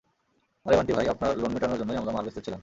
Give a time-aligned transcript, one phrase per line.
[0.65, 2.59] আরে বান্টি-ভাই, আপনার লোন মেটানোর জন্যই আমরা মাল বেচতেছিলাম।